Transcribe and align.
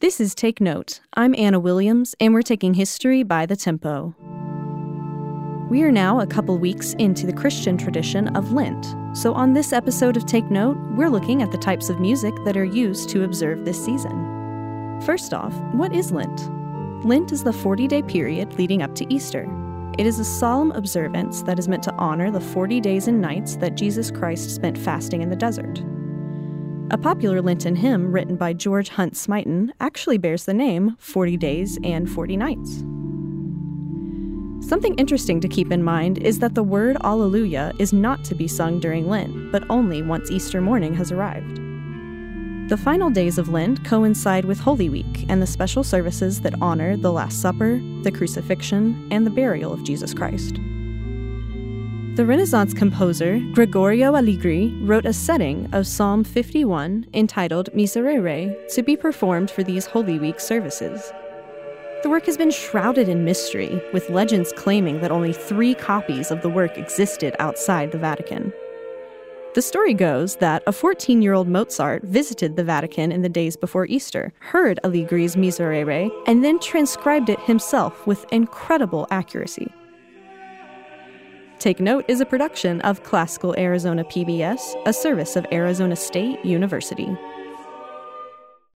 This 0.00 0.20
is 0.20 0.32
Take 0.32 0.60
Note. 0.60 1.00
I'm 1.14 1.34
Anna 1.36 1.58
Williams, 1.58 2.14
and 2.20 2.32
we're 2.32 2.42
taking 2.42 2.74
history 2.74 3.24
by 3.24 3.46
the 3.46 3.56
tempo. 3.56 4.14
We 5.68 5.82
are 5.82 5.90
now 5.90 6.20
a 6.20 6.26
couple 6.26 6.56
weeks 6.56 6.92
into 7.00 7.26
the 7.26 7.32
Christian 7.32 7.76
tradition 7.76 8.28
of 8.36 8.52
Lent, 8.52 8.94
so 9.12 9.34
on 9.34 9.54
this 9.54 9.72
episode 9.72 10.16
of 10.16 10.24
Take 10.24 10.52
Note, 10.52 10.76
we're 10.94 11.10
looking 11.10 11.42
at 11.42 11.50
the 11.50 11.58
types 11.58 11.90
of 11.90 11.98
music 11.98 12.32
that 12.44 12.56
are 12.56 12.64
used 12.64 13.08
to 13.08 13.24
observe 13.24 13.64
this 13.64 13.84
season. 13.84 15.00
First 15.04 15.34
off, 15.34 15.52
what 15.72 15.92
is 15.92 16.12
Lent? 16.12 16.48
Lent 17.04 17.32
is 17.32 17.42
the 17.42 17.52
40 17.52 17.88
day 17.88 18.02
period 18.02 18.56
leading 18.56 18.82
up 18.82 18.94
to 18.94 19.12
Easter. 19.12 19.50
It 19.98 20.06
is 20.06 20.20
a 20.20 20.24
solemn 20.24 20.70
observance 20.70 21.42
that 21.42 21.58
is 21.58 21.66
meant 21.66 21.82
to 21.82 21.94
honor 21.94 22.30
the 22.30 22.40
40 22.40 22.80
days 22.80 23.08
and 23.08 23.20
nights 23.20 23.56
that 23.56 23.74
Jesus 23.74 24.12
Christ 24.12 24.54
spent 24.54 24.78
fasting 24.78 25.22
in 25.22 25.28
the 25.28 25.34
desert. 25.34 25.82
A 26.90 26.96
popular 26.96 27.42
Lenten 27.42 27.76
hymn 27.76 28.10
written 28.10 28.36
by 28.36 28.54
George 28.54 28.88
Hunt 28.88 29.12
Smyttan 29.12 29.72
actually 29.78 30.16
bears 30.16 30.46
the 30.46 30.54
name 30.54 30.96
40 30.98 31.36
Days 31.36 31.78
and 31.84 32.10
40 32.10 32.38
Nights. 32.38 32.78
Something 34.66 34.94
interesting 34.94 35.38
to 35.42 35.48
keep 35.48 35.70
in 35.70 35.82
mind 35.82 36.16
is 36.16 36.38
that 36.38 36.54
the 36.54 36.62
word 36.62 36.96
Alleluia 37.04 37.72
is 37.78 37.92
not 37.92 38.24
to 38.24 38.34
be 38.34 38.48
sung 38.48 38.80
during 38.80 39.06
Lent, 39.06 39.52
but 39.52 39.64
only 39.68 40.00
once 40.00 40.30
Easter 40.30 40.62
morning 40.62 40.94
has 40.94 41.12
arrived. 41.12 41.56
The 42.70 42.80
final 42.82 43.10
days 43.10 43.36
of 43.36 43.50
Lent 43.50 43.84
coincide 43.84 44.46
with 44.46 44.58
Holy 44.58 44.88
Week 44.88 45.26
and 45.28 45.42
the 45.42 45.46
special 45.46 45.84
services 45.84 46.40
that 46.40 46.54
honor 46.62 46.96
the 46.96 47.12
Last 47.12 47.42
Supper, 47.42 47.82
the 48.02 48.12
crucifixion, 48.12 49.08
and 49.10 49.26
the 49.26 49.30
burial 49.30 49.74
of 49.74 49.84
Jesus 49.84 50.14
Christ. 50.14 50.58
The 52.18 52.26
Renaissance 52.26 52.74
composer 52.74 53.38
Gregorio 53.52 54.16
Allegri 54.16 54.76
wrote 54.82 55.06
a 55.06 55.12
setting 55.12 55.72
of 55.72 55.86
Psalm 55.86 56.24
51 56.24 57.06
entitled 57.14 57.72
Miserere 57.72 58.56
to 58.74 58.82
be 58.82 58.96
performed 58.96 59.52
for 59.52 59.62
these 59.62 59.86
Holy 59.86 60.18
Week 60.18 60.40
services. 60.40 61.12
The 62.02 62.10
work 62.10 62.26
has 62.26 62.36
been 62.36 62.50
shrouded 62.50 63.08
in 63.08 63.24
mystery, 63.24 63.80
with 63.92 64.10
legends 64.10 64.52
claiming 64.56 65.00
that 65.00 65.12
only 65.12 65.32
three 65.32 65.76
copies 65.76 66.32
of 66.32 66.42
the 66.42 66.48
work 66.48 66.76
existed 66.76 67.36
outside 67.38 67.92
the 67.92 67.98
Vatican. 67.98 68.52
The 69.54 69.62
story 69.62 69.94
goes 69.94 70.34
that 70.38 70.64
a 70.66 70.72
14 70.72 71.22
year 71.22 71.34
old 71.34 71.46
Mozart 71.46 72.02
visited 72.02 72.56
the 72.56 72.64
Vatican 72.64 73.12
in 73.12 73.22
the 73.22 73.28
days 73.28 73.56
before 73.56 73.86
Easter, 73.86 74.32
heard 74.40 74.80
Allegri's 74.82 75.36
Miserere, 75.36 76.10
and 76.26 76.42
then 76.42 76.58
transcribed 76.58 77.28
it 77.28 77.38
himself 77.42 78.08
with 78.08 78.26
incredible 78.32 79.06
accuracy. 79.12 79.72
Take 81.58 81.80
Note 81.80 82.04
is 82.06 82.20
a 82.20 82.26
production 82.26 82.80
of 82.82 83.02
Classical 83.02 83.52
Arizona 83.58 84.04
PBS, 84.04 84.80
a 84.86 84.92
service 84.92 85.34
of 85.34 85.44
Arizona 85.50 85.96
State 85.96 86.44
University. 86.44 87.08